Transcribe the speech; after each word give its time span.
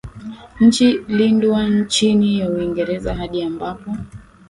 nchi 0.59 0.97
lindwa 1.07 1.85
chini 1.87 2.39
ya 2.39 2.49
Uingereza 2.49 3.13
hadi 3.15 3.43
ambapo 3.43 3.97